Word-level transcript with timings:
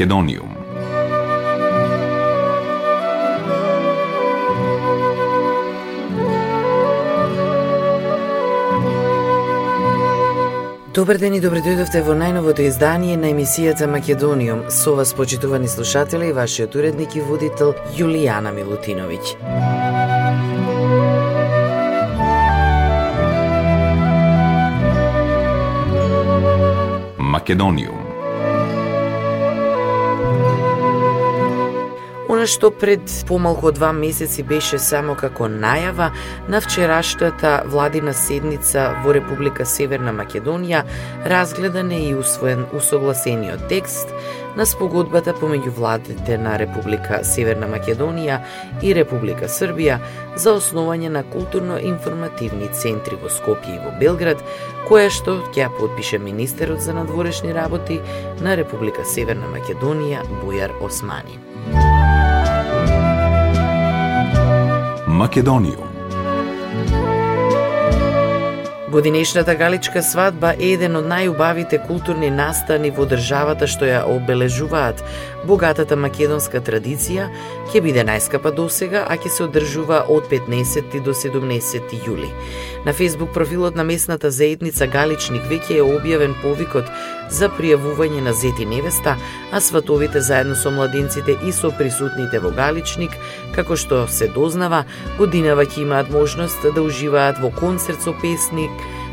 Македониум. 0.00 0.56
Добар 10.94 11.18
ден 11.18 11.34
и 11.34 11.40
добре 11.44 11.60
дојдовте 11.60 12.00
во 12.00 12.16
најновото 12.16 12.64
издание 12.64 13.20
на 13.20 13.28
емисијата 13.28 13.84
Македониум. 13.92 14.70
Со 14.70 14.96
вас, 14.96 15.12
почитувани 15.12 15.68
слушатели, 15.68 16.30
и 16.30 16.32
вашиот 16.32 16.74
уредник 16.80 17.16
и 17.16 17.20
водител 17.20 17.74
Јулијана 17.92 18.56
Милутиновиќ. 18.56 19.36
Македониум. 27.18 27.99
Она 32.40 32.46
што 32.48 32.70
пред 32.72 33.10
помалку 33.28 33.66
од 33.68 33.74
два 33.76 33.90
месеци 33.92 34.40
беше 34.48 34.78
само 34.80 35.12
како 35.12 35.44
најава 35.44 36.06
на 36.48 36.60
вчерашната 36.64 37.50
владина 37.68 38.14
седница 38.16 38.86
во 39.04 39.12
Република 39.12 39.66
Северна 39.68 40.14
Македонија, 40.16 40.80
разгледан 41.28 41.92
е 41.92 41.98
и 42.06 42.14
усвоен 42.16 42.64
усогласениот 42.72 43.66
текст 43.68 44.14
на 44.56 44.64
спогодбата 44.64 45.34
помеѓу 45.36 45.74
владите 45.76 46.38
на 46.38 46.56
Република 46.56 47.20
Северна 47.28 47.68
Македонија 47.68 48.40
и 48.80 48.96
Република 48.96 49.44
Србија 49.44 50.00
за 50.36 50.56
основање 50.56 51.12
на 51.12 51.26
културно-информативни 51.36 52.72
центри 52.72 53.20
во 53.20 53.28
Скопје 53.28 53.76
и 53.76 53.84
во 53.84 53.92
Белград, 54.00 54.40
која 54.88 55.12
што 55.12 55.36
ќе 55.52 55.68
подпише 55.76 56.16
министерот 56.16 56.80
за 56.80 56.96
надворешни 56.96 57.52
работи 57.52 58.00
на 58.40 58.56
Република 58.56 59.04
Северна 59.04 59.52
Македонија 59.52 60.24
Бујар 60.40 60.72
Османи. 60.80 61.49
Македониум. 65.20 65.88
Годинешната 68.90 69.54
галичка 69.54 70.02
свадба 70.02 70.54
е 70.56 70.70
еден 70.74 70.96
од 70.96 71.04
најубавите 71.10 71.76
културни 71.84 72.30
настани 72.32 72.88
во 72.96 73.04
државата 73.10 73.68
што 73.68 73.84
ја 73.84 74.00
обележуваат 74.14 75.02
богатата 75.46 75.96
македонска 75.96 76.60
традиција, 76.60 77.28
ќе 77.70 77.80
биде 77.84 78.04
најскапа 78.04 78.52
досега, 78.56 79.04
а 79.08 79.16
ќе 79.16 79.30
се 79.30 79.44
одржува 79.46 80.04
од 80.08 80.28
15 80.30 81.00
до 81.04 81.14
17 81.16 81.96
јули. 82.06 82.28
На 82.84 82.92
Facebook 82.92 83.32
профилот 83.32 83.76
на 83.76 83.84
местната 83.84 84.30
заедница 84.30 84.86
Галичник 84.86 85.42
веќе 85.50 85.80
е 85.80 85.86
објавен 85.86 86.34
повикот 86.42 86.88
за 87.30 87.48
пријавување 87.48 88.22
на 88.24 88.32
зети 88.32 88.66
невеста, 88.66 89.16
а 89.52 89.60
сватовите 89.60 90.20
заедно 90.20 90.56
со 90.56 90.70
младинците 90.70 91.36
и 91.46 91.52
со 91.52 91.70
присутните 91.70 92.40
во 92.40 92.50
Галичник, 92.50 93.12
како 93.54 93.76
што 93.76 94.06
се 94.08 94.28
дознава, 94.28 94.84
годинава 95.18 95.66
ќе 95.66 95.84
имаат 95.84 96.10
можност 96.10 96.66
да 96.74 96.82
уживаат 96.82 97.38
во 97.38 97.50
концерт 97.50 98.02
со 98.02 98.14
песник, 98.22 98.70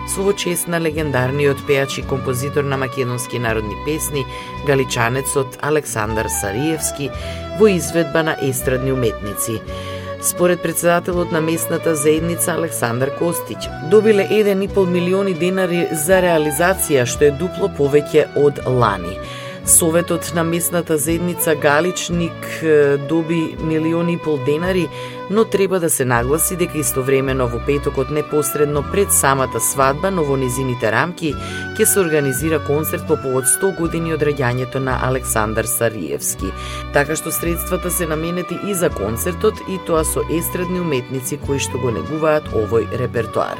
со 0.07 0.34
чест 0.34 0.68
на 0.68 0.79
легендарниот 0.79 1.68
пеач 1.68 1.97
и 1.97 2.01
композитор 2.01 2.63
на 2.63 2.78
македонски 2.78 3.40
народни 3.40 3.75
песни, 3.85 4.25
галичанецот 4.66 5.57
Александар 5.62 6.25
Сариевски, 6.41 7.12
во 7.59 7.68
изведба 7.68 8.23
на 8.23 8.38
естрадни 8.41 8.91
уметници. 8.91 9.62
Според 10.22 10.62
председателот 10.62 11.31
на 11.31 11.41
местната 11.41 11.95
заедница 11.95 12.53
Александар 12.53 13.16
Костич 13.18 13.57
добиле 13.90 14.28
1,5 14.31 14.85
милиони 14.85 15.34
денари 15.34 15.88
за 15.91 16.22
реализација, 16.22 17.06
што 17.06 17.29
е 17.29 17.31
дупло 17.31 17.69
повеќе 17.69 18.25
од 18.35 18.63
лани. 18.66 19.19
Советот 19.68 20.31
на 20.34 20.44
местната 20.44 20.97
заедница 20.97 21.56
Галичник 21.56 22.63
доби 23.09 23.56
милиони 23.59 24.13
и 24.13 24.18
пол 24.18 24.39
денари, 24.45 24.88
но 25.29 25.45
треба 25.45 25.79
да 25.79 25.89
се 25.89 26.05
нагласи 26.05 26.55
дека 26.55 26.77
истовремено 26.77 27.47
во 27.47 27.59
петокот 27.65 28.11
непосредно 28.11 28.83
пред 28.91 29.11
самата 29.11 29.59
свадба, 29.59 30.11
но 30.11 30.23
во 30.23 30.38
низините 30.38 30.91
рамки, 30.91 31.33
ќе 31.77 31.85
се 31.85 31.99
организира 31.99 32.59
концерт 32.59 33.07
по 33.07 33.17
повод 33.17 33.45
100 33.45 33.75
години 33.77 34.13
од 34.13 34.23
раѓањето 34.23 34.79
на 34.79 34.99
Александар 35.09 35.65
Сариевски. 35.65 36.53
Така 36.93 37.15
што 37.15 37.31
средствата 37.31 37.91
се 37.91 38.07
наменети 38.07 38.59
и 38.67 38.73
за 38.73 38.89
концертот 38.89 39.59
и 39.67 39.79
тоа 39.85 40.05
со 40.05 40.23
естрадни 40.31 40.79
уметници 40.79 41.39
кои 41.45 41.59
што 41.59 41.77
го 41.77 41.91
негуваат 41.91 42.49
овој 42.53 42.89
репертоар. 42.97 43.59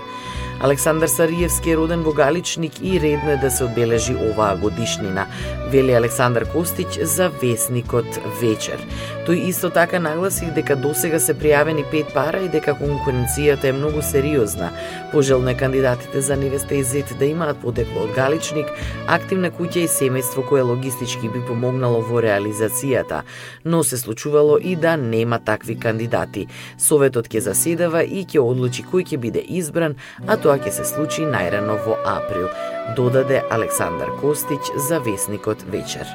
Александар 0.59 1.07
Сариевски 1.07 1.69
е 1.69 1.78
роден 1.78 2.01
во 2.01 2.13
Галичник 2.13 2.81
и 2.81 2.99
редно 2.99 3.31
е 3.31 3.38
да 3.38 3.51
се 3.51 3.63
одбележи 3.63 4.16
оваа 4.16 4.57
годишнина, 4.57 5.28
вели 5.69 5.94
Александар 5.94 6.47
Костиќ 6.49 7.03
за 7.03 7.29
весникот 7.29 8.17
Вечер. 8.41 8.81
Тој 9.27 9.49
исто 9.49 9.67
така 9.69 9.99
нагласи 9.99 10.47
дека 10.55 10.77
досега 10.79 11.17
се 11.19 11.33
пријавени 11.35 11.83
пет 11.91 12.13
пара 12.15 12.39
и 12.45 12.47
дека 12.47 12.71
конкуренцијата 12.79 13.67
е 13.67 13.73
многу 13.75 13.99
сериозна. 13.99 14.69
Пожелно 15.11 15.49
е 15.51 15.57
кандидатите 15.59 16.21
за 16.21 16.38
невеста 16.39 16.75
и 16.75 16.83
зет 16.83 17.11
да 17.19 17.27
имаат 17.27 17.59
потекло 17.59 18.05
од 18.05 18.13
Галичник, 18.16 18.71
активна 19.07 19.51
куќа 19.51 19.83
и 19.83 19.91
семејство 19.91 20.45
кое 20.47 20.63
логистички 20.63 21.27
би 21.27 21.41
помогнало 21.43 21.99
во 22.07 22.21
реализацијата, 22.23 23.25
но 23.66 23.83
се 23.83 23.97
случувало 23.97 24.57
и 24.63 24.77
да 24.79 24.95
нема 24.95 25.39
такви 25.43 25.75
кандидати. 25.75 26.47
Советот 26.79 27.27
ќе 27.27 27.43
заседава 27.51 28.05
и 28.07 28.23
ќе 28.23 28.39
одлучи 28.39 28.87
кој 28.87 29.03
ќе 29.11 29.19
биде 29.19 29.43
избран, 29.43 29.99
а 30.23 30.39
тоа 30.39 30.55
ќе 30.55 30.71
се 30.71 30.87
случи 30.87 31.27
најрано 31.27 31.75
во 31.83 31.99
април, 32.16 32.47
додаде 32.95 33.43
Александар 33.51 34.16
Костич 34.23 34.71
за 34.87 35.03
весникот 35.03 35.67
Вечер. 35.67 36.07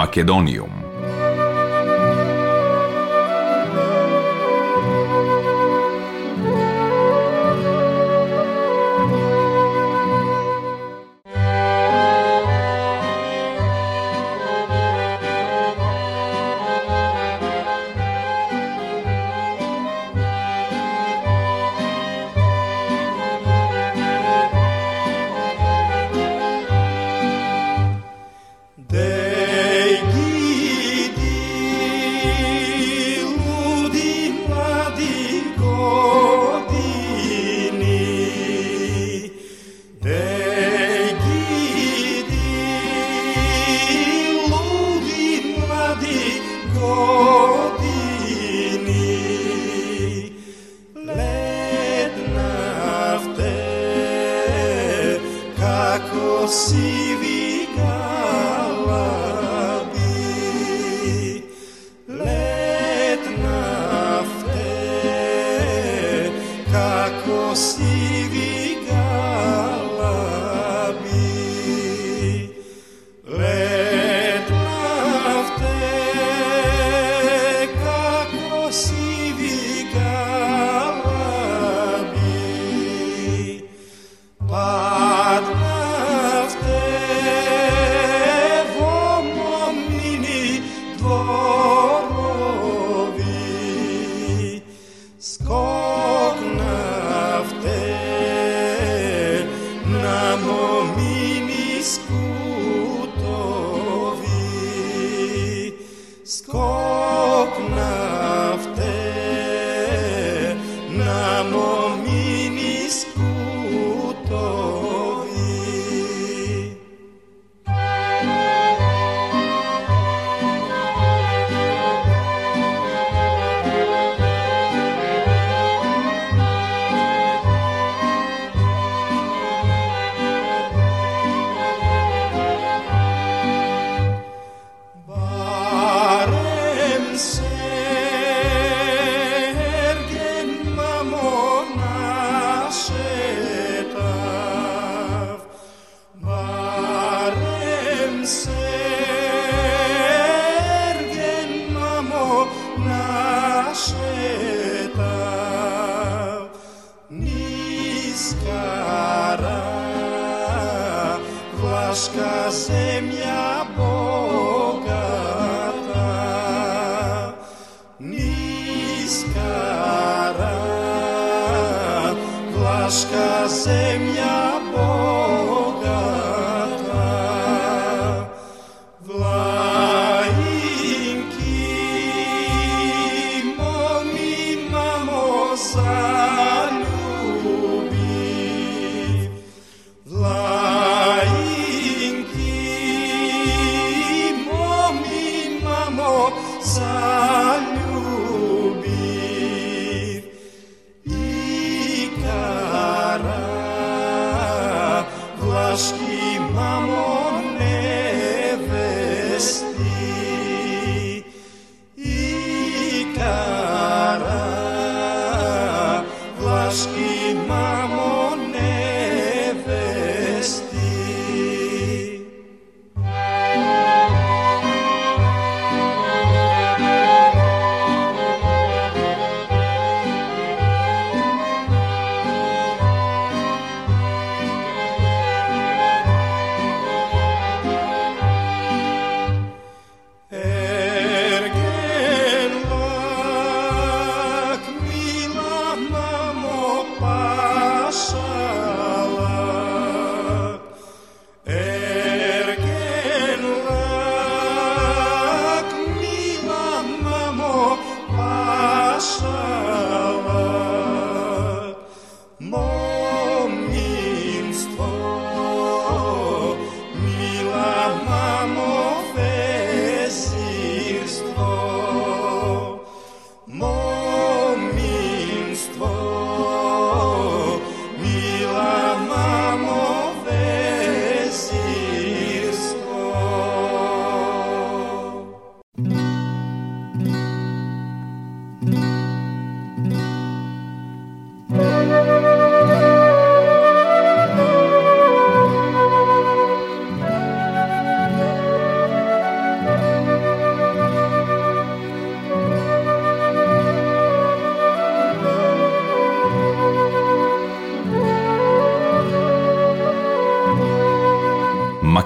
Македониум. 0.00 0.79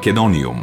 Македониум. 0.04 0.58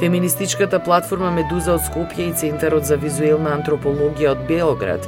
Феминистичката 0.00 0.78
платформа 0.80 1.28
Медуза 1.34 1.74
од 1.76 1.82
Скопје 1.84 2.30
и 2.30 2.32
Центарот 2.32 2.86
за 2.88 2.96
визуелна 2.96 3.52
антропологија 3.58 4.32
од 4.32 4.46
Белград 4.48 5.04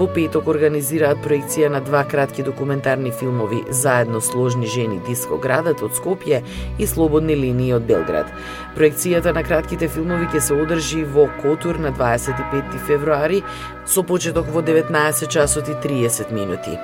во 0.00 0.06
петок 0.08 0.46
организираат 0.48 1.20
проекција 1.24 1.68
на 1.72 1.80
два 1.84 2.00
кратки 2.08 2.42
документарни 2.42 3.12
филмови 3.12 3.60
Заедно 3.68 4.20
сложни 4.24 4.66
жени 4.66 4.96
Дискоградот 5.08 5.82
од 5.84 5.92
Скопје 5.96 6.40
и 6.78 6.86
Слободни 6.88 7.36
линии 7.36 7.74
од 7.76 7.84
Белград. 7.84 8.32
Проекцијата 8.76 9.32
на 9.34 9.42
кратките 9.42 9.88
филмови 9.90 10.28
ќе 10.30 10.40
се 10.46 10.54
одржи 10.54 11.02
во 11.04 11.26
Котур 11.42 11.80
на 11.82 11.90
25 11.92 12.78
февруари 12.86 13.42
со 13.90 14.02
почеток 14.06 14.46
во 14.54 14.62
19 14.62 15.26
часот 15.26 15.68
и 15.68 15.74
30 15.74 16.30
минути. 16.32 16.78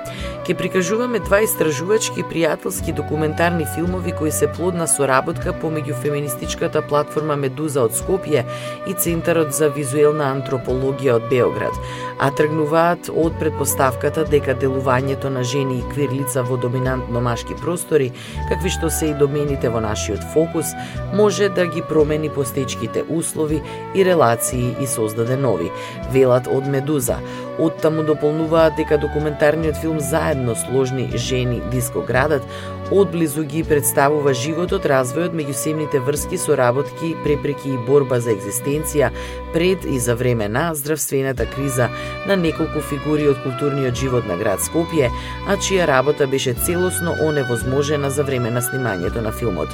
Ке 0.47 0.55
прикажуваме 0.55 1.19
два 1.19 1.41
истражувачки 1.43 2.25
пријателски 2.27 2.95
документарни 2.95 3.67
филмови 3.75 4.13
кои 4.13 4.31
се 4.31 4.47
плод 4.47 4.75
на 4.75 4.87
соработка 4.91 5.55
помеѓу 5.55 5.95
феминистичката 6.03 6.83
платформа 6.83 7.37
Медуза 7.37 7.85
од 7.87 7.95
Скопје 7.95 8.43
и 8.91 8.95
Центарот 8.95 9.55
за 9.55 9.71
визуелна 9.71 10.33
антропологија 10.35 11.17
од 11.21 11.29
Београд, 11.31 11.75
а 12.19 12.31
тргнуваат 12.31 13.11
од 13.15 13.39
предпоставката 13.39 14.27
дека 14.27 14.55
делувањето 14.59 15.31
на 15.31 15.45
жени 15.47 15.79
и 15.79 15.87
квирлица 15.95 16.43
во 16.43 16.59
доминантно 16.59 17.23
машки 17.23 17.55
простори, 17.63 18.13
какви 18.51 18.71
што 18.71 18.91
се 18.91 19.13
и 19.13 19.19
домените 19.19 19.71
во 19.71 19.83
нашиот 19.83 20.27
фокус, 20.35 20.75
може 21.15 21.49
да 21.49 21.67
ги 21.67 21.86
промени 21.89 22.29
постечките 22.29 23.05
услови 23.09 23.63
и 23.95 24.05
релации 24.05 24.77
и 24.81 24.87
создаде 24.87 25.37
нови, 25.37 25.71
велат 26.13 26.47
од 26.47 26.67
Медуза 26.67 27.19
Оттаму 27.59 28.03
дополнуваат 28.05 28.77
дека 28.77 28.99
документарниот 29.01 29.77
филм 29.81 30.01
заедно 30.01 30.55
сложни 30.57 31.09
жени 31.17 31.63
дискоградат 31.73 32.43
одблизу 32.91 33.43
ги 33.43 33.65
представува 33.65 34.35
животот, 34.37 34.87
развојот, 34.87 35.35
меѓусебните 35.35 35.99
врски, 36.05 36.39
соработки, 36.39 37.15
препреки 37.25 37.73
и 37.75 37.81
борба 37.89 38.21
за 38.21 38.35
екзистенција 38.37 39.11
пред 39.55 39.85
и 39.85 39.99
за 39.99 40.15
време 40.15 40.49
на 40.49 40.69
здравствената 40.75 41.47
криза 41.51 41.89
на 42.27 42.37
неколку 42.37 42.81
фигури 42.81 43.29
од 43.33 43.41
културниот 43.43 43.97
живот 43.97 44.29
на 44.29 44.37
град 44.37 44.63
Скопје, 44.63 45.11
а 45.49 45.57
чија 45.57 45.89
работа 45.89 46.27
беше 46.27 46.55
целосно 46.55 47.17
оневозможена 47.25 48.11
за 48.11 48.23
време 48.23 48.51
на 48.51 48.63
снимањето 48.63 49.25
на 49.25 49.33
филмот. 49.33 49.73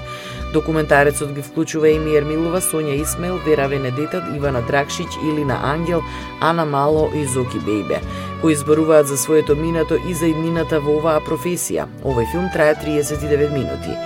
Документарецот 0.52 1.32
ги 1.32 1.42
вклучува 1.42 1.88
Еми 1.88 2.16
Ермилова, 2.16 2.60
Сонја 2.60 3.00
Исмел, 3.02 3.38
Вера 3.46 3.68
Венедетат, 3.68 4.24
Ивана 4.36 4.60
Дракшиќ, 4.68 5.08
Илина 5.24 5.56
Ангел, 5.64 6.02
Ана 6.40 6.64
Мало 6.64 7.10
и 7.14 7.24
Зоки 7.24 7.58
Бейбе, 7.58 8.00
кои 8.40 8.54
зборуваат 8.54 9.06
за 9.06 9.16
своето 9.16 9.56
минато 9.56 9.96
и 10.08 10.14
за 10.14 10.26
иднината 10.26 10.80
во 10.80 10.98
оваа 11.00 11.24
професија. 11.24 11.88
Овој 12.04 12.28
филм 12.32 12.50
трае 12.52 12.74
39 12.84 13.48
минути. 13.52 13.96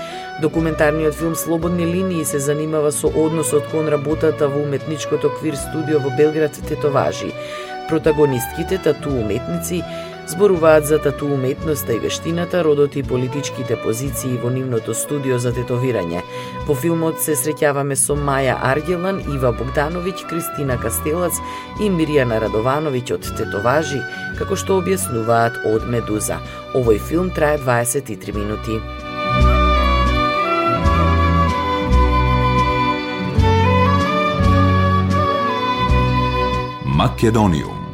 Документарниот 0.42 1.14
филм 1.14 1.34
Слободни 1.34 1.86
линии 1.86 2.24
се 2.24 2.38
занимава 2.38 2.92
со 2.92 3.08
односот 3.08 3.66
кон 3.72 3.88
работата 3.88 4.48
во 4.48 4.62
уметничкото 4.62 5.30
квир 5.40 5.56
студио 5.56 5.98
во 5.98 6.10
Белград 6.16 6.52
Тетоважи. 6.68 7.32
Протагонистките, 7.88 8.78
тату 8.78 9.10
уметници, 9.10 9.82
зборуваат 10.26 10.87
за 10.87 10.99
тату 10.99 11.26
уметноста 11.26 11.95
и 11.95 11.99
вештината, 11.99 12.64
родот 12.64 12.97
и 12.97 13.02
политичките 13.02 13.76
позиции 13.83 14.38
во 14.42 14.50
нивното 14.50 14.95
студио 14.95 15.38
за 15.38 15.52
тетовирање. 15.54 16.23
Во 16.66 16.75
филмот 16.75 17.23
се 17.23 17.37
среќаваме 17.38 17.95
со 17.95 18.16
Маја 18.18 18.59
Аргелан, 18.62 19.23
Ива 19.33 19.52
Богдановиќ, 19.54 20.26
Кристина 20.28 20.78
Кастелац 20.83 21.38
и 21.80 21.90
Миријана 21.90 22.40
Радовановиќ 22.42 23.14
од 23.14 23.30
Тетоважи, 23.38 24.02
како 24.38 24.56
што 24.56 24.80
објаснуваат 24.83 25.62
од 25.73 25.87
Медуза. 25.87 26.42
Овој 26.75 26.99
филм 26.99 27.30
трае 27.30 27.59
23 27.62 28.35
минути. 28.35 28.80
Македониум 36.97 37.85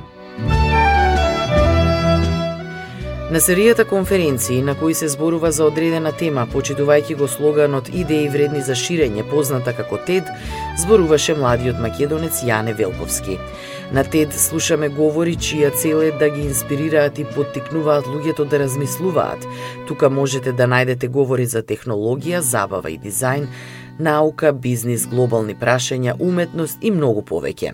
На 3.33 3.41
серијата 3.41 3.85
конференции 3.89 4.63
на 4.63 4.75
кои 4.75 4.95
се 4.95 5.09
зборува 5.09 5.51
за 5.57 5.65
одредена 5.65 6.11
тема, 6.13 6.43
почитувајќи 6.53 7.15
го 7.17 7.29
слоганот 7.29 7.87
идеи 7.89 8.27
вредни 8.29 8.61
за 8.61 8.75
ширење, 8.77 9.25
позната 9.31 9.73
како 9.73 9.97
TED, 9.97 10.29
зборуваше 10.83 11.39
младиот 11.41 11.81
македонец 11.81 12.43
Јане 12.45 12.75
Велковски. 12.77 13.39
На 13.97 14.05
TED 14.05 14.37
слушаме 14.37 14.91
говори 14.93 15.39
чија 15.41 15.73
цел 15.73 16.03
е 16.05 16.11
да 16.21 16.29
ги 16.29 16.45
инспирираат 16.45 17.19
и 17.19 17.25
поттикнуваат 17.25 18.05
луѓето 18.05 18.45
да 18.45 18.59
размислуваат. 18.67 19.49
Тука 19.89 20.11
можете 20.11 20.53
да 20.53 20.69
најдете 20.69 21.09
говори 21.09 21.47
за 21.47 21.63
технологија, 21.63 22.45
забава 22.45 22.93
и 22.93 23.01
дизајн, 23.01 23.49
наука, 23.99 24.53
бизнис, 24.53 25.07
глобални 25.07 25.55
прашања, 25.55 26.15
уметност 26.21 26.79
и 26.81 26.91
многу 26.91 27.23
повеќе. 27.23 27.73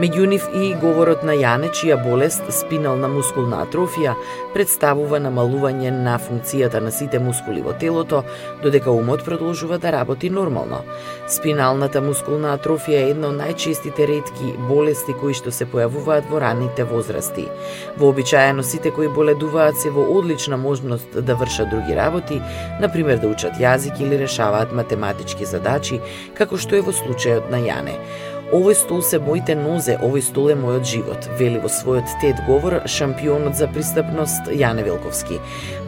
Меѓу 0.00 0.26
нив 0.26 0.46
и 0.54 0.72
говорот 0.80 1.22
на 1.24 1.36
Јане, 1.38 1.70
чија 1.74 1.96
болест, 2.02 2.42
спинална 2.50 3.08
мускулна 3.08 3.62
атрофија, 3.64 4.14
представува 4.54 5.20
намалување 5.22 5.90
на 5.94 6.16
функцијата 6.18 6.80
на 6.82 6.90
сите 6.90 7.18
мускули 7.18 7.62
во 7.62 7.72
телото, 7.78 8.22
додека 8.62 8.90
умот 8.90 9.24
продолжува 9.24 9.78
да 9.78 9.92
работи 9.92 10.30
нормално. 10.30 10.82
Спиналната 11.30 12.02
мускулна 12.02 12.56
атрофија 12.58 13.04
е 13.04 13.10
една 13.14 13.30
од 13.30 13.38
најчестите 13.38 14.06
ретки 14.10 14.52
болести 14.68 15.14
кои 15.20 15.34
што 15.34 15.52
се 15.54 15.66
појавуваат 15.70 16.30
во 16.30 16.40
ранните 16.42 16.84
возрасти. 16.84 17.46
Вообичаено 17.98 18.62
сите 18.62 18.90
кои 18.90 19.08
боледуваат 19.08 19.78
се 19.80 19.90
во 19.90 20.06
одлична 20.18 20.56
можност 20.56 21.14
да 21.14 21.34
вршат 21.34 21.70
други 21.70 21.96
работи, 21.96 22.40
например 22.80 23.18
да 23.18 23.28
учат 23.28 23.58
јазик 23.62 24.00
или 24.00 24.18
решаваат 24.18 24.72
математички 24.72 25.46
задачи, 25.54 26.00
како 26.38 26.60
што 26.60 26.78
е 26.78 26.84
во 26.84 26.94
случајот 26.94 27.50
на 27.54 27.62
Јане. 27.64 27.98
Овој 28.52 28.74
стол 28.76 29.00
се 29.00 29.16
моите 29.18 29.54
нозе, 29.56 29.94
овој 30.04 30.20
стол 30.20 30.50
е 30.52 30.54
мојот 30.58 30.84
живот, 30.84 31.28
вели 31.38 31.56
во 31.62 31.70
својот 31.72 32.10
тет 32.20 32.42
говор 32.44 32.82
шампионот 32.84 33.56
за 33.56 33.70
пристапност 33.72 34.50
Јане 34.52 34.84
Велковски. 34.84 35.38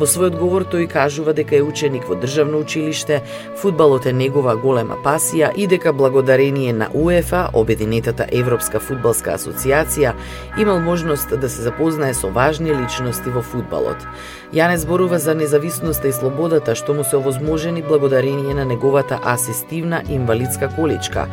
Во 0.01 0.09
својот 0.09 0.39
говор 0.41 0.65
тој 0.65 0.89
кажува 0.89 1.35
дека 1.37 1.59
е 1.59 1.67
ученик 1.67 2.09
во 2.09 2.17
државно 2.17 2.63
училиште, 2.65 3.21
фудбалот 3.61 4.09
е 4.09 4.15
негова 4.17 4.57
голема 4.57 4.97
пасија 5.05 5.53
и 5.53 5.67
дека 5.67 5.93
благодарение 5.93 6.73
на 6.73 6.89
УЕФА, 6.95 7.51
Обединетата 7.53 8.25
Европска 8.33 8.81
фудбалска 8.81 9.37
асоциација, 9.37 10.15
имал 10.59 10.81
можност 10.81 11.37
да 11.37 11.49
се 11.49 11.63
запознае 11.63 12.15
со 12.15 12.33
важни 12.33 12.73
личности 12.73 13.29
во 13.29 13.45
фудбалот. 13.45 14.01
Јане 14.57 14.81
зборува 14.81 15.21
за 15.21 15.35
независноста 15.37 16.09
и 16.09 16.17
слободата 16.17 16.75
што 16.75 16.95
му 16.97 17.05
се 17.05 17.21
овозможени 17.21 17.83
благодарение 17.83 18.55
на 18.55 18.65
неговата 18.65 19.21
асистивна 19.23 20.03
инвалидска 20.09 20.73
количка. 20.73 21.29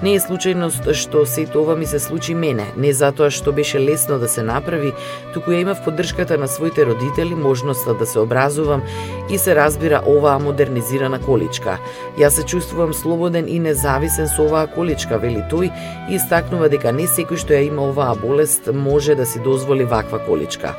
Не 0.00 0.14
е 0.16 0.20
случајност 0.20 0.86
што 0.96 1.26
се 1.28 1.42
ова 1.60 1.74
ми 1.76 1.84
се 1.86 1.98
случи 2.00 2.32
мене, 2.34 2.64
не 2.76 2.92
затоа 2.96 3.28
што 3.28 3.52
беше 3.52 3.76
лесно 3.78 4.16
да 4.18 4.28
се 4.32 4.40
направи, 4.42 4.94
туку 5.34 5.52
ја 5.52 5.60
имав 5.60 5.82
поддршката 5.84 6.38
на 6.40 6.48
своите 6.48 6.86
родители, 6.88 7.34
можноста 7.34 7.92
да 7.94 8.06
се 8.06 8.18
образувам 8.18 8.82
и 9.30 9.38
се 9.38 9.54
разбира 9.54 10.00
оваа 10.06 10.38
модернизирана 10.40 11.20
количка. 11.20 11.76
Јас 12.16 12.40
се 12.40 12.46
чувствувам 12.48 12.94
слободен 12.94 13.44
и 13.48 13.58
независен 13.60 14.28
со 14.28 14.48
оваа 14.48 14.72
количка, 14.72 15.20
вели 15.20 15.44
тој, 15.52 15.68
и 16.08 16.16
истакнува 16.16 16.72
дека 16.72 16.96
не 16.96 17.04
секој 17.04 17.36
што 17.36 17.52
ја 17.52 17.68
има 17.68 17.84
оваа 17.92 18.16
болест 18.16 18.72
може 18.72 19.14
да 19.14 19.26
си 19.26 19.44
дозволи 19.44 19.84
ваква 19.84 20.24
количка. 20.24 20.76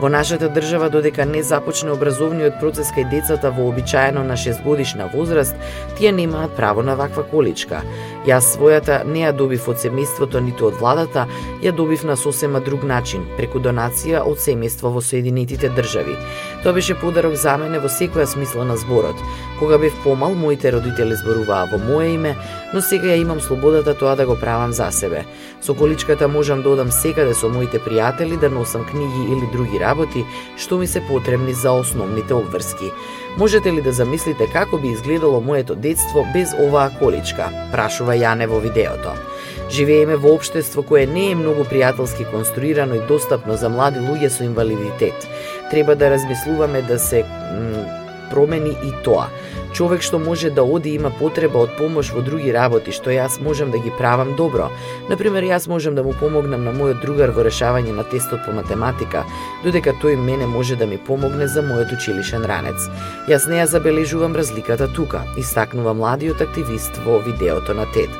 Во 0.00 0.08
нашата 0.08 0.48
држава, 0.48 0.88
додека 0.90 1.24
не 1.24 1.42
започне 1.42 1.92
образовниот 1.94 2.58
процес 2.58 2.90
кај 2.96 3.06
децата 3.12 3.52
во 3.54 3.68
обичаено 3.70 4.24
на 4.26 4.34
6 4.36 4.64
годишна 4.64 5.06
возраст, 5.12 5.54
тие 5.96 6.10
немаат 6.12 6.56
право 6.56 6.82
на 6.82 6.96
ваква 6.96 7.22
количка. 7.22 7.82
Јас 8.26 8.56
својата 8.56 9.04
не 9.06 9.22
ја 9.22 9.30
добив 9.32 9.68
од 9.70 9.78
семејството 9.78 10.42
ниту 10.42 10.66
од 10.66 10.80
владата, 10.80 11.28
ја 11.62 11.70
добив 11.72 12.02
на 12.04 12.16
сосема 12.16 12.60
друг 12.60 12.82
начин, 12.82 13.22
преку 13.36 13.62
донација 13.62 14.24
од 14.26 14.42
семејство 14.42 14.90
во 14.90 15.00
Соединетите 15.00 15.70
држави. 15.70 16.16
Тоа 16.64 16.72
беше 16.72 16.98
подарок 16.98 17.38
за 17.38 17.56
мене 17.56 17.78
во 17.78 17.88
секоја 17.88 18.26
смисла 18.26 18.64
на 18.64 18.76
зборот. 18.76 19.16
Кога 19.60 19.78
бев 19.78 19.94
помал, 20.02 20.34
моите 20.34 20.72
родители 20.72 21.14
зборуваа 21.14 21.70
во 21.70 21.78
мое 21.78 22.14
име, 22.16 22.34
но 22.72 22.82
сега 22.82 23.14
ја 23.14 23.22
имам 23.22 23.40
слободата 23.40 23.94
тоа 23.94 24.16
да 24.16 24.26
го 24.26 24.34
правам 24.40 24.72
за 24.72 24.90
себе. 24.90 25.24
Со 25.62 25.74
количката 25.74 26.28
можам 26.28 26.62
да 26.62 26.70
одам 26.70 26.90
секаде 26.90 27.34
со 27.34 27.48
моите 27.48 27.78
пријатели 27.78 28.40
да 28.40 28.50
носам 28.50 28.84
книги 28.84 29.30
или 29.30 29.52
други 29.52 29.78
работи 29.84 30.24
што 30.56 30.80
ми 30.80 30.86
се 30.88 31.04
потребни 31.04 31.52
за 31.52 31.72
основните 31.72 32.34
обврски. 32.34 32.90
Можете 33.36 33.72
ли 33.72 33.82
да 33.82 33.92
замислите 33.92 34.48
како 34.52 34.78
би 34.78 34.88
изгледало 34.88 35.40
моето 35.40 35.74
детство 35.74 36.26
без 36.32 36.54
оваа 36.66 36.90
количка? 36.98 37.50
Прашува 37.72 38.16
Јане 38.16 38.48
во 38.48 38.60
видеото. 38.64 39.12
Живееме 39.70 40.16
во 40.16 40.34
општество 40.34 40.82
кое 40.82 41.06
не 41.06 41.30
е 41.32 41.38
многу 41.38 41.64
пријателски 41.68 42.30
конструирано 42.30 42.94
и 42.94 43.06
достапно 43.08 43.56
за 43.56 43.68
млади 43.68 43.98
луѓе 43.98 44.28
со 44.28 44.44
инвалидитет. 44.44 45.28
Треба 45.70 45.96
да 45.96 46.10
размислуваме 46.10 46.82
да 46.82 46.98
се 46.98 47.24
промени 48.30 48.70
и 48.70 48.92
тоа 49.04 49.28
човек 49.74 50.02
што 50.02 50.18
може 50.18 50.50
да 50.50 50.62
оди 50.62 50.94
има 50.94 51.10
потреба 51.10 51.58
од 51.66 51.74
помош 51.78 52.12
во 52.14 52.22
други 52.22 52.52
работи 52.54 52.94
што 52.94 53.10
јас 53.10 53.40
можам 53.42 53.72
да 53.74 53.78
ги 53.82 53.90
правам 53.98 54.34
добро. 54.38 54.70
Например, 55.10 55.42
јас 55.42 55.68
можам 55.68 55.94
да 55.98 56.04
му 56.06 56.14
помогнам 56.20 56.64
на 56.64 56.72
мојот 56.72 57.02
другар 57.02 57.34
во 57.34 57.42
решавање 57.42 57.92
на 57.92 58.04
тестот 58.04 58.46
по 58.46 58.54
математика, 58.54 59.24
додека 59.64 59.96
тој 60.02 60.16
мене 60.16 60.46
може 60.46 60.76
да 60.76 60.86
ми 60.86 60.98
помогне 60.98 61.48
за 61.48 61.66
мојот 61.66 61.92
училишен 61.98 62.46
ранец. 62.46 62.88
Јас 63.28 63.48
не 63.50 63.58
ја 63.58 63.66
забележувам 63.66 64.36
разликата 64.38 64.88
тука, 64.88 65.24
истакнува 65.36 65.94
младиот 65.94 66.40
активист 66.40 67.02
во 67.04 67.18
видеото 67.18 67.74
на 67.74 67.86
TED. 67.90 68.10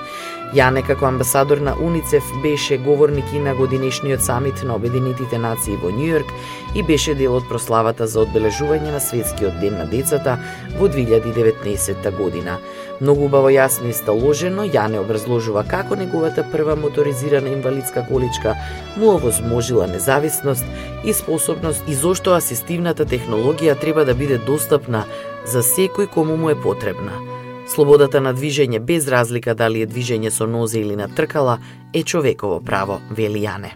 Јане 0.55 0.85
како 0.87 1.07
амбасадор 1.07 1.59
на 1.59 1.73
УНИЦЕФ 1.75 2.23
беше 2.43 2.77
говорник 2.79 3.33
и 3.33 3.39
на 3.39 3.55
годинешниот 3.55 4.23
самит 4.23 4.63
на 4.63 4.77
Обединетите 4.77 5.39
нации 5.39 5.75
во 5.83 5.91
Њујорк 5.91 6.31
и 6.75 6.83
беше 6.83 7.15
дел 7.15 7.35
од 7.35 7.49
прославата 7.49 8.07
за 8.07 8.21
одбележување 8.23 8.93
на 8.93 9.01
Светскиот 9.01 9.59
ден 9.61 9.79
на 9.81 9.87
децата 9.91 10.37
во 10.79 10.87
2019 10.87 12.11
година. 12.19 12.59
Многу 13.01 13.27
убаво 13.27 13.51
јасно 13.51 13.91
и 13.91 13.97
сталожено, 13.97 14.63
Јане 14.63 15.03
образложува 15.03 15.65
како 15.67 15.99
неговата 15.99 16.47
прва 16.53 16.77
моторизирана 16.77 17.51
инвалидска 17.51 18.07
количка 18.07 18.55
му 18.97 19.17
овозможила 19.17 19.87
независност 19.87 20.65
и 21.05 21.13
способност 21.13 21.83
и 21.89 21.95
зошто 21.95 22.39
асистивната 22.39 23.07
технологија 23.07 23.81
треба 23.81 24.05
да 24.05 24.15
биде 24.15 24.39
достапна 24.39 25.05
за 25.47 25.67
секој 25.67 26.07
кому 26.07 26.37
му 26.37 26.51
е 26.51 26.61
потребна. 26.61 27.34
Слободата 27.67 28.21
на 28.21 28.35
движење 28.35 28.79
без 28.79 29.09
разлика 29.09 29.55
дали 29.55 29.83
е 29.83 29.87
движење 29.87 30.31
со 30.31 30.47
нозе 30.47 30.81
или 30.81 30.97
на 30.97 31.09
тркала 31.09 31.59
е 31.93 32.03
човеково 32.03 32.61
право, 32.61 33.01
вели 33.11 33.41
Јане. 33.41 33.73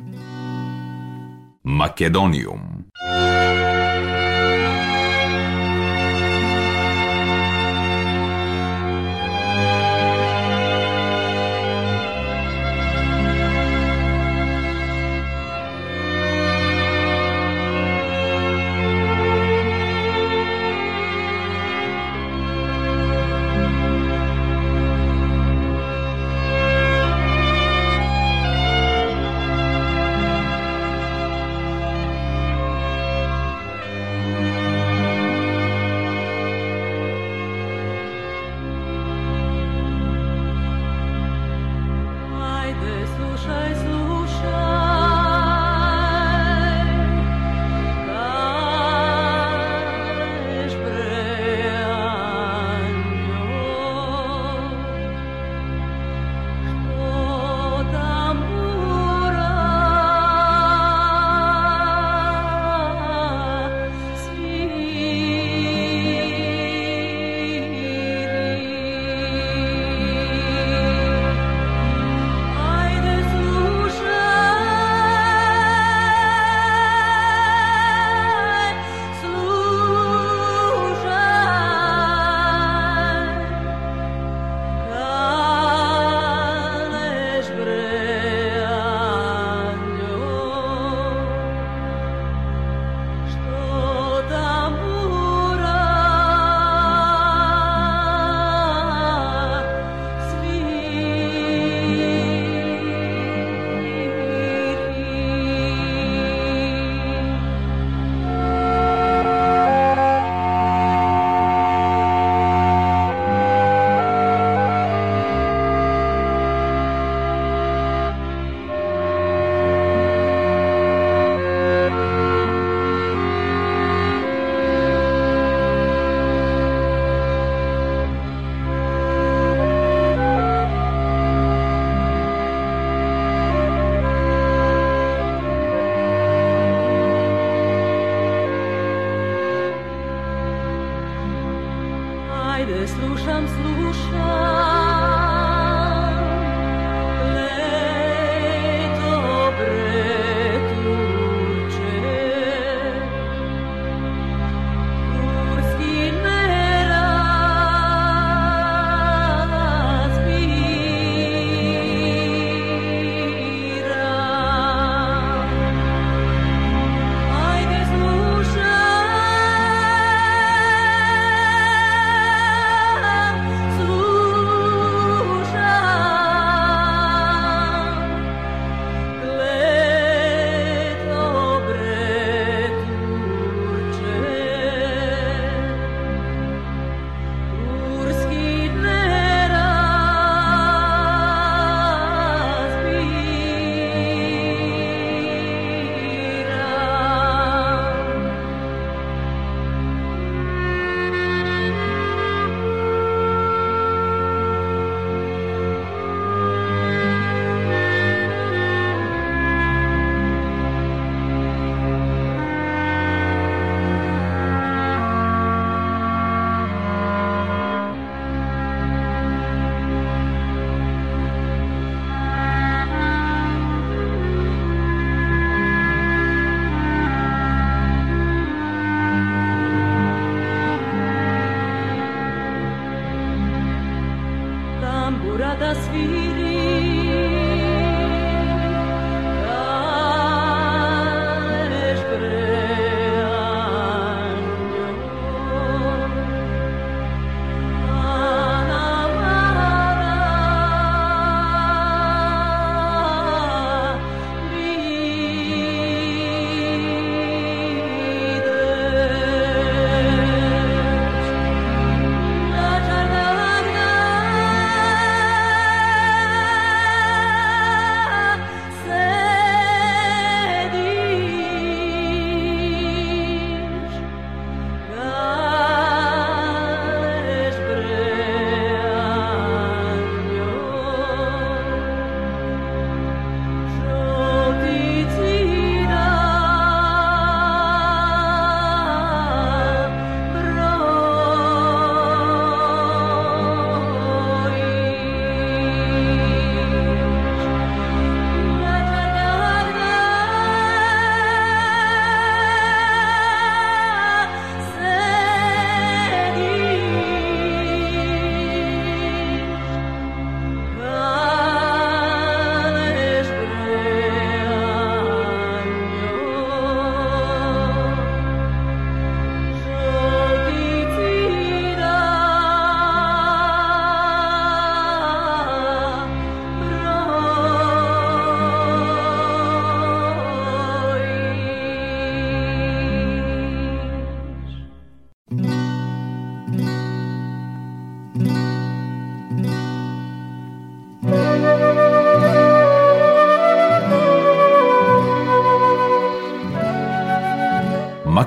Македониум 1.64 2.77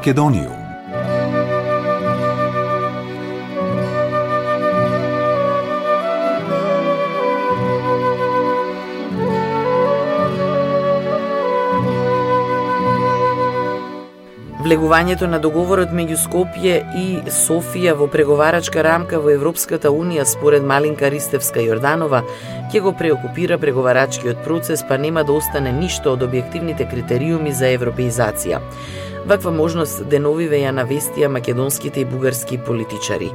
Македонијум. 0.02 0.58
Влегувањето 14.62 15.28
на 15.28 15.38
договорот 15.38 15.94
меѓу 15.94 16.18
Скопје 16.18 16.80
и 16.98 17.06
Софија 17.30 17.94
во 17.94 18.08
преговарачка 18.10 18.82
рамка 18.82 19.20
во 19.22 19.30
Европската 19.36 19.92
Унија 19.94 20.26
според 20.26 20.66
Малинка 20.66 21.12
Ристевска 21.14 21.62
Јорданова 21.62 22.24
ќе 22.74 22.82
го 22.82 22.96
преокупира 22.98 23.60
преговарачкиот 23.62 24.42
процес 24.46 24.82
па 24.88 24.98
нема 24.98 25.22
да 25.24 25.38
остане 25.38 25.76
ништо 25.78 26.18
од 26.18 26.26
објективните 26.26 26.90
критериуми 26.90 27.54
за 27.54 27.70
европеизација. 27.78 28.62
Ваква 29.26 29.52
можност 29.52 30.00
да 30.02 30.06
деновиве 30.16 30.58
ја 30.64 30.72
навестија 30.74 31.28
македонските 31.30 32.02
и 32.02 32.06
бугарски 32.10 32.58
политичари. 32.66 33.28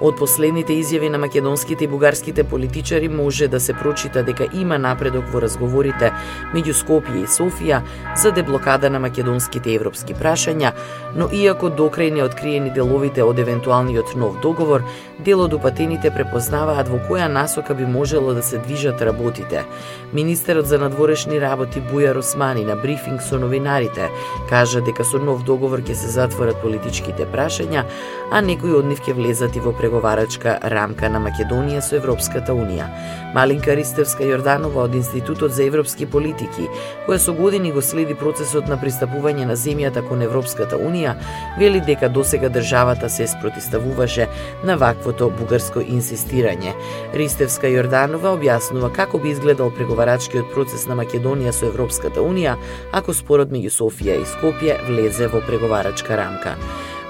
Од 0.00 0.16
последните 0.16 0.72
изјави 0.72 1.10
на 1.12 1.18
македонските 1.20 1.84
и 1.84 1.88
бугарските 1.88 2.44
политичари 2.44 3.08
може 3.08 3.48
да 3.48 3.60
се 3.60 3.74
прочита 3.74 4.22
дека 4.24 4.46
има 4.54 4.78
напредок 4.78 5.28
во 5.32 5.42
разговорите 5.44 6.12
меѓу 6.54 6.72
Скопје 6.72 7.24
и 7.24 7.28
Софија 7.28 7.82
за 8.16 8.32
деблокада 8.32 8.90
на 8.90 8.98
македонските 9.04 9.74
европски 9.74 10.14
прашања, 10.14 10.72
но 11.14 11.28
иако 11.28 11.68
докрај 11.68 12.10
не 12.10 12.24
откриени 12.24 12.72
деловите 12.72 13.22
од 13.22 13.38
евентуалниот 13.38 14.16
нов 14.16 14.40
договор, 14.40 14.82
дел 15.18 15.44
од 15.44 15.54
упатените 15.54 16.10
препознаваат 16.10 16.88
во 16.88 17.02
која 17.04 17.28
насока 17.28 17.74
би 17.74 17.84
можело 17.84 18.32
да 18.34 18.42
се 18.42 18.58
движат 18.58 19.02
работите. 19.02 19.64
Министерот 20.12 20.66
за 20.66 20.78
надворешни 20.78 21.40
работи 21.40 21.82
Бујар 21.92 22.18
Османи 22.18 22.64
на 22.64 22.76
брифинг 22.76 23.22
со 23.22 23.38
новинарите 23.38 24.08
кажа 24.48 24.80
дека 24.80 25.04
со 25.04 25.18
нов 25.18 25.33
договор 25.42 25.82
ќе 25.82 25.94
се 25.98 26.08
затворат 26.14 26.60
политичките 26.62 27.26
прашања, 27.26 27.82
а 28.30 28.40
некои 28.40 28.70
од 28.78 28.86
нив 28.86 29.00
ќе 29.02 29.16
влезат 29.18 29.56
и 29.56 29.60
во 29.60 29.72
преговарачка 29.74 30.58
рамка 30.70 31.08
на 31.10 31.18
Македонија 31.24 31.82
со 31.82 31.96
Европската 31.98 32.54
Унија. 32.54 32.86
Малинка 33.34 33.74
Ристевска 33.74 34.22
Јорданова 34.22 34.84
од 34.86 34.94
Институтот 34.94 35.52
за 35.56 35.64
европски 35.64 36.06
политики, 36.06 36.68
која 37.08 37.18
со 37.18 37.34
години 37.34 37.72
го 37.72 37.82
следи 37.82 38.14
процесот 38.14 38.68
на 38.70 38.78
пристапување 38.78 39.48
на 39.48 39.56
земјата 39.58 40.04
кон 40.06 40.22
Европската 40.22 40.78
Унија, 40.78 41.16
вели 41.58 41.80
дека 41.80 42.08
досега 42.08 42.48
државата 42.48 43.10
се 43.10 43.26
спротиставуваше 43.26 44.28
на 44.64 44.76
ваквото 44.78 45.32
бугарско 45.34 45.80
инсистирање. 45.80 46.76
Ристевска 47.14 47.66
Јорданова 47.66 48.36
објаснува 48.38 48.92
како 48.94 49.18
би 49.18 49.34
изгледал 49.34 49.72
преговарачкиот 49.74 50.54
процес 50.54 50.86
на 50.86 50.94
Македонија 51.02 51.52
со 51.52 51.66
Европската 51.66 52.22
Унија 52.22 52.56
ако 52.92 53.14
спорот 53.14 53.50
меѓу 53.50 53.72
Софија 53.74 54.20
и 54.20 54.28
Скопје 54.28 54.76
влезе 54.86 55.23
во 55.28 55.40
преговарачка 55.40 56.16
рамка. 56.16 56.56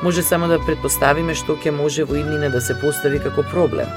Може 0.02 0.22
само 0.22 0.48
да 0.48 0.60
предпоставиме 0.66 1.34
што 1.34 1.56
ќе 1.56 1.70
може 1.70 2.04
во 2.04 2.18
иднина 2.20 2.50
да 2.50 2.60
се 2.60 2.76
постави 2.80 3.22
како 3.22 3.42
проблем. 3.42 3.88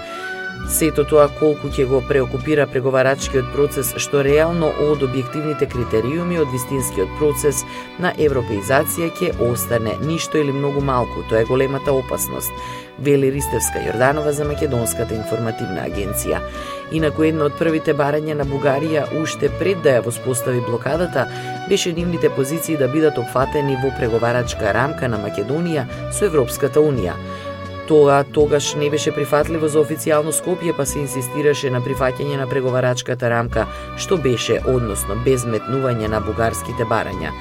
Сето 0.68 1.06
тоа 1.08 1.30
колку 1.40 1.70
ќе 1.72 1.86
го 1.88 2.02
преокупира 2.10 2.66
преговарачкиот 2.68 3.54
процес 3.54 3.94
што 4.04 4.24
реално 4.26 4.68
од 4.84 5.06
објективните 5.06 5.68
критериуми 5.72 6.40
од 6.42 6.52
вистинскиот 6.52 7.14
процес 7.20 7.62
на 8.04 8.12
европеизација 8.26 9.08
ќе 9.20 9.30
остане 9.48 9.96
ништо 10.02 10.42
или 10.42 10.52
многу 10.52 10.84
малку, 10.84 11.24
тоа 11.30 11.46
е 11.46 11.48
големата 11.48 11.94
опасност, 11.94 12.52
вели 13.00 13.32
Ристевска 13.32 13.80
Јорданова 13.86 14.34
за 14.36 14.48
Македонската 14.50 15.16
информативна 15.16 15.88
агенција. 15.88 16.42
Инаку 16.92 17.24
едно 17.28 17.50
од 17.50 17.58
првите 17.60 17.94
барања 17.98 18.38
на 18.40 18.46
Бугарија 18.48 19.08
уште 19.22 19.50
пред 19.60 19.82
да 19.84 19.98
ја 19.98 20.06
воспостави 20.06 20.62
блокадата 20.64 21.26
беше 21.70 21.92
нивните 21.94 22.30
позиции 22.30 22.78
да 22.78 22.88
бидат 22.88 23.18
опфатени 23.18 23.76
во 23.84 23.92
преговарачка 24.00 24.72
рамка 24.74 25.10
на 25.12 25.20
Македонија 25.20 25.84
со 26.12 26.26
Европската 26.32 26.80
Унија. 26.80 27.18
Тоа 27.88 28.24
тогаш 28.24 28.76
не 28.76 28.90
беше 28.90 29.12
прифатливо 29.16 29.68
за 29.68 29.80
официјално 29.80 30.32
Скопје, 30.36 30.74
па 30.76 30.86
се 30.86 31.00
инсистираше 31.00 31.70
на 31.72 31.80
прифаќање 31.80 32.36
на 32.40 32.48
преговарачката 32.48 33.30
рамка, 33.32 33.64
што 33.96 34.18
беше, 34.18 34.60
односно, 34.68 35.16
без 35.24 35.46
метнување 35.48 36.12
на 36.12 36.20
бугарските 36.20 36.84
барања. 36.84 37.32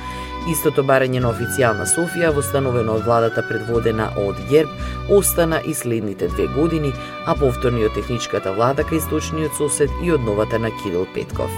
Истото 0.47 0.85
барање 0.87 1.19
на 1.19 1.33
официјална 1.33 1.89
Софија, 1.91 2.29
востановено 2.35 2.95
од 3.01 3.07
владата 3.07 3.43
предводена 3.49 4.13
од 4.23 4.39
Герб, 4.51 4.71
остана 5.11 5.59
и 5.67 5.75
следните 5.75 6.29
две 6.29 6.47
години, 6.55 6.93
а 7.27 7.35
повторни 7.35 7.83
од 7.89 7.99
техничката 7.99 8.53
влада 8.55 8.87
кај 8.87 9.01
источниот 9.03 9.59
сосед 9.59 9.91
и 10.05 10.13
од 10.15 10.23
новата 10.23 10.63
на 10.63 10.71
Кирил 10.79 11.07
Петков. 11.15 11.51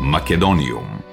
Македониум 0.00 1.04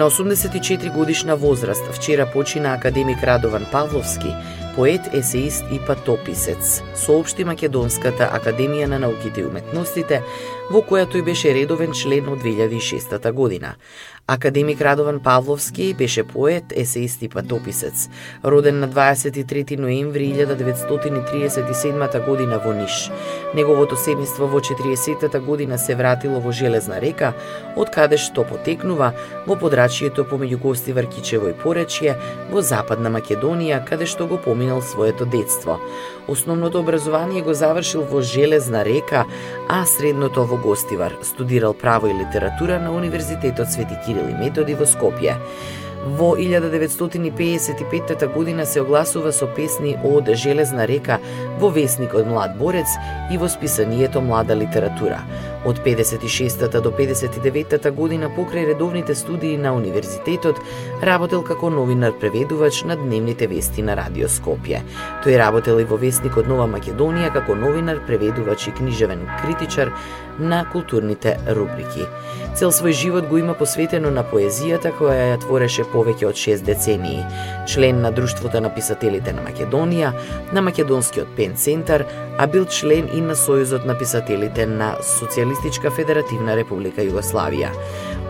На 0.00 0.06
84 0.06 0.92
годишна 0.94 1.36
возраст 1.36 1.84
вчера 1.92 2.26
почина 2.32 2.74
академик 2.74 3.22
Радован 3.22 3.66
Павловски, 3.72 4.34
поет, 4.80 5.14
есеист 5.14 5.64
и 5.72 5.78
патописец, 5.86 6.78
соопшти 6.96 7.44
Македонската 7.44 8.30
Академија 8.32 8.86
на 8.88 8.96
науките 9.02 9.42
и 9.42 9.44
уметностите, 9.44 10.22
во 10.72 10.80
која 10.80 11.04
тој 11.04 11.20
беше 11.26 11.52
редовен 11.52 11.92
член 11.92 12.30
од 12.32 12.40
2006 12.40 13.28
година. 13.36 13.74
Академик 14.32 14.80
Радован 14.80 15.20
Павловски 15.20 15.94
беше 15.94 16.22
поет, 16.22 16.64
есеист 16.76 17.22
и 17.22 17.28
патописец, 17.28 18.08
роден 18.44 18.78
на 18.78 18.88
23 18.88 19.76
ноември 19.78 20.34
1937 20.34 22.26
година 22.26 22.60
во 22.64 22.70
Ниш. 22.72 23.10
Неговото 23.54 23.96
семејство 23.98 24.46
во 24.46 24.60
40 24.62 25.40
година 25.40 25.78
се 25.78 25.94
вратило 25.98 26.38
во 26.38 26.52
Железна 26.52 27.00
река, 27.02 27.32
од 27.74 27.90
каде 27.90 28.20
што 28.22 28.46
потекнува 28.46 29.10
во 29.48 29.56
подрачието 29.58 30.22
помеѓу 30.22 30.62
Гостивар 30.62 31.10
Варкичево 31.10 31.50
и 31.50 31.58
Поречје 31.58 32.14
во 32.52 32.62
Западна 32.62 33.10
Македонија, 33.10 33.82
каде 33.82 34.06
што 34.06 34.30
го 34.30 34.38
поминал 34.38 34.78
своето 34.80 35.26
детство. 35.26 35.80
Основното 36.28 36.78
образование 36.78 37.42
го 37.42 37.54
завршил 37.54 38.06
во 38.06 38.22
Железна 38.22 38.84
река, 38.84 39.26
а 39.68 39.84
средното 39.86 40.46
во 40.46 40.56
Гостивар. 40.56 41.18
Студирал 41.22 41.74
право 41.74 42.06
и 42.06 42.14
литература 42.14 42.78
на 42.78 42.94
Универзитетот 42.94 43.72
Свети 43.72 43.98
Кирил 44.06 44.19
и 44.28 44.34
Методи 44.40 44.74
во 44.74 44.84
Скопје. 44.84 45.36
Во 46.06 46.36
1955 46.36 48.32
година 48.32 48.66
се 48.66 48.80
огласува 48.80 49.32
со 49.32 49.46
песни 49.46 49.96
од 50.04 50.30
Железна 50.32 50.86
река 50.88 51.18
во 51.60 51.68
весникот 51.68 52.26
Млад 52.26 52.56
борец 52.56 52.88
и 53.30 53.36
во 53.36 53.48
списанието 53.48 54.20
Млада 54.20 54.56
литература. 54.56 55.20
Од 55.66 55.84
56-та 55.84 56.80
до 56.80 56.90
59-та 56.90 57.90
година 57.90 58.30
покрај 58.32 58.72
редовните 58.72 59.14
студии 59.14 59.58
на 59.60 59.74
универзитетот 59.76 60.56
работел 61.02 61.42
како 61.44 61.68
новинар 61.70 62.16
преведувач 62.16 62.84
на 62.84 62.96
дневните 62.96 63.46
вести 63.46 63.82
на 63.82 63.96
Радио 63.96 64.28
Скопје. 64.28 64.80
Тој 65.20 65.36
работел 65.36 65.78
и 65.78 65.84
во 65.84 66.00
вестникот 66.00 66.48
Нова 66.48 66.64
Македонија 66.64 67.28
како 67.32 67.54
новинар, 67.54 68.00
преведувач 68.06 68.68
и 68.68 68.72
книжевен 68.72 69.28
критичар 69.44 69.92
на 70.40 70.64
културните 70.72 71.36
рубрики. 71.46 72.06
Цел 72.54 72.72
свој 72.74 72.92
живот 72.92 73.28
го 73.30 73.38
има 73.38 73.54
посветено 73.54 74.10
на 74.10 74.24
поезијата 74.26 74.90
која 74.98 75.28
ја 75.30 75.38
твореше 75.44 75.84
повеќе 75.92 76.26
од 76.26 76.40
6 76.40 76.64
децении. 76.66 77.22
Член 77.68 78.00
на 78.02 78.10
Друштвото 78.10 78.60
на 78.60 78.72
писателите 78.74 79.32
на 79.32 79.44
Македонија, 79.46 80.12
на 80.52 80.62
Македонскиот 80.62 81.36
пен 81.36 81.54
центар, 81.56 82.04
а 82.38 82.46
бил 82.46 82.64
член 82.64 83.08
и 83.14 83.20
на 83.20 83.36
Сојузот 83.36 83.84
на 83.86 83.94
писателите 83.98 84.66
на 84.66 84.96
Социјалистичка 85.04 85.92
Федеративна 85.94 86.56
Република 86.56 87.04
Југославија. 87.06 87.70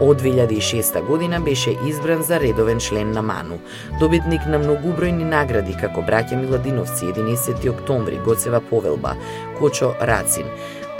Од 0.00 0.22
2006 0.22 1.06
година 1.06 1.40
беше 1.40 1.74
избран 1.86 2.22
за 2.22 2.40
редовен 2.40 2.80
член 2.80 3.12
на 3.12 3.22
МАНУ, 3.22 3.58
добитник 4.00 4.46
на 4.46 4.58
многубројни 4.58 5.24
награди 5.28 5.76
како 5.80 6.00
браќа 6.00 6.40
Миладиновци 6.40 7.12
11 7.12 7.68
октомври, 7.70 8.20
Гоцева 8.24 8.60
повелба, 8.60 9.14
Кочо 9.58 9.92
Рацин, 10.00 10.48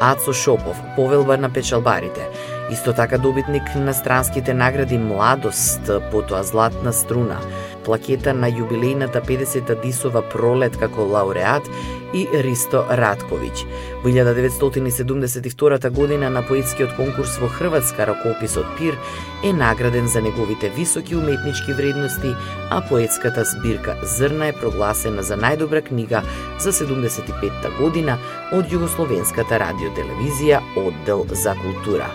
Ацо 0.01 0.33
Шопов, 0.33 0.77
повелбар 0.97 1.39
на 1.39 1.51
печалбарите, 1.51 2.29
Исто 2.71 2.93
така 2.93 3.19
добитник 3.19 3.63
на 3.75 3.95
странските 3.95 4.55
награди 4.55 4.99
Младост, 4.99 5.91
потоа 6.11 6.43
Златна 6.43 6.93
струна, 6.93 7.41
плакета 7.85 8.35
на 8.35 8.51
јубилејната 8.51 9.23
50-та 9.27 9.75
Дисова 9.83 10.23
пролет 10.23 10.77
како 10.81 11.05
лауреат 11.05 11.67
и 12.13 12.27
Ристо 12.45 12.83
Радковиќ. 12.91 13.65
Во 14.03 14.11
1972 14.11 15.91
година 15.91 16.31
на 16.31 16.43
поетскиот 16.47 16.97
конкурс 16.97 17.39
во 17.39 17.49
Хрватска 17.49 18.07
ракописот 18.07 18.67
Пир 18.79 18.99
е 19.45 19.53
награден 19.53 20.09
за 20.09 20.21
неговите 20.21 20.71
високи 20.77 21.17
уметнички 21.17 21.73
вредности, 21.73 22.35
а 22.71 22.81
поетската 22.89 23.45
збирка 23.45 23.97
Зрна 24.03 24.51
е 24.51 24.53
прогласена 24.53 25.23
за 25.23 25.37
најдобра 25.37 25.83
книга 25.87 26.23
за 26.59 26.73
75-та 26.73 27.71
година 27.79 28.19
од 28.53 28.71
Југословенската 28.73 29.61
радиотелевизија 29.63 30.61
Оддел 30.77 31.27
за 31.31 31.55
култура. 31.63 32.11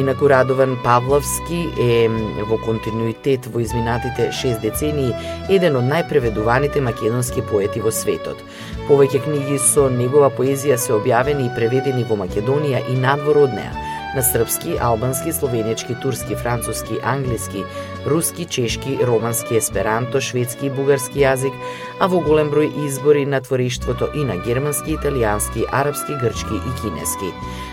Инаку 0.00 0.28
Радован 0.28 0.78
Павловски 0.84 1.60
е 1.76 2.08
во 2.48 2.56
континуитет 2.64 3.46
во 3.52 3.60
изминатите 3.60 4.30
6 4.32 4.62
децении 4.64 5.12
еден 5.52 5.76
од 5.76 5.84
најпреведуваните 5.90 6.80
македонски 6.80 7.44
поети 7.50 7.84
во 7.84 7.92
светот. 7.92 8.40
Повеќе 8.88 9.20
книги 9.26 9.60
со 9.60 9.90
негова 9.92 10.32
поезија 10.32 10.80
се 10.80 10.96
објавени 10.96 11.50
и 11.50 11.54
преведени 11.56 12.06
во 12.08 12.16
Македонија 12.16 12.80
и 12.88 12.96
надвор 12.96 13.44
од 13.44 13.56
неа 13.58 13.74
на 14.14 14.22
српски, 14.22 14.76
албански, 14.80 15.32
словенечки, 15.32 15.94
турски, 16.02 16.36
француски, 16.36 16.98
англиски, 17.02 17.64
руски, 18.06 18.44
чешки, 18.44 18.98
романски, 19.06 19.56
есперанто, 19.56 20.20
шведски 20.20 20.66
и 20.66 20.70
бугарски 20.70 21.22
јазик, 21.22 21.54
а 22.00 22.08
во 22.10 22.20
голем 22.24 22.50
број 22.50 22.70
избори 22.86 23.26
на 23.26 23.40
творештвото 23.40 24.10
и 24.14 24.24
на 24.24 24.36
германски, 24.44 24.96
италијански, 24.96 25.66
арапски, 25.72 26.18
грчки 26.22 26.56
и 26.58 26.72
кинески. 26.82 27.30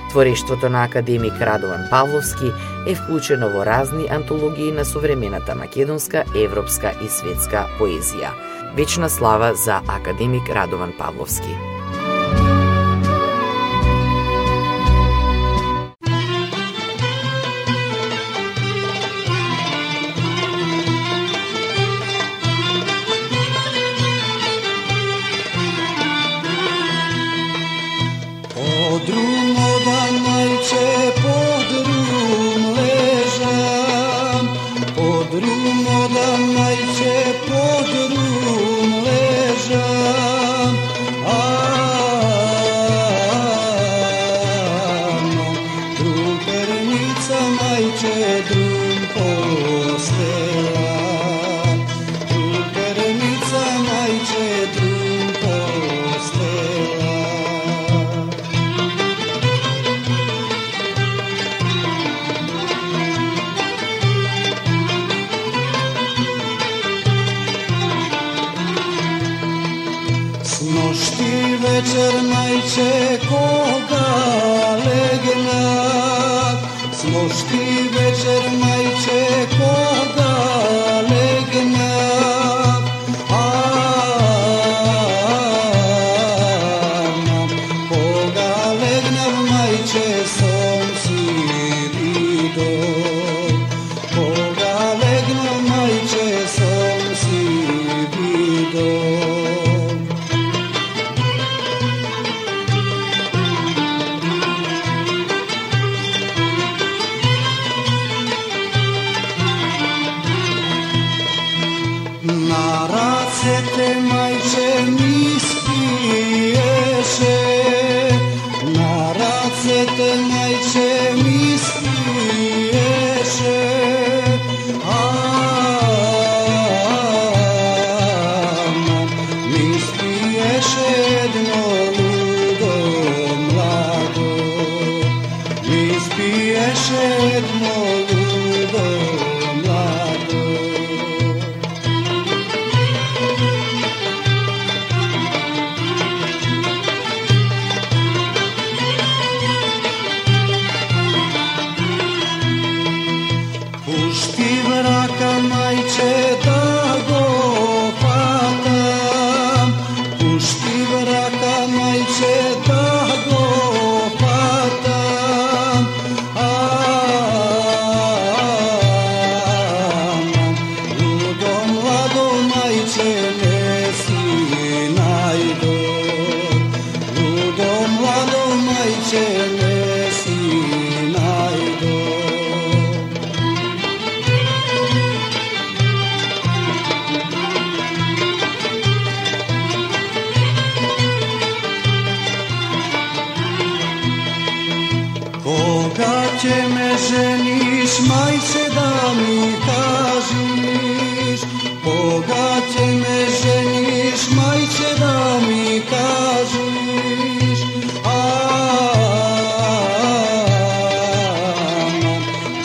Творештвото 0.09 0.69
на 0.69 0.83
академик 0.83 1.41
Радован 1.41 1.87
Павловски 1.89 2.51
е 2.87 2.95
вклучено 2.95 3.49
во 3.49 3.65
разни 3.65 4.07
антологии 4.09 4.71
на 4.71 4.85
современата 4.85 5.55
македонска, 5.55 6.23
европска 6.35 6.93
и 7.03 7.09
светска 7.09 7.67
поезија. 7.79 8.31
Вечна 8.75 9.09
слава 9.09 9.55
за 9.55 9.81
академик 9.87 10.49
Радован 10.49 10.93
Павловски. 10.97 11.66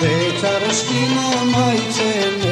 Te 0.02 0.14
čaraški 0.40 1.02
na 1.14 1.44
majce 1.44 2.10
me 2.42 2.51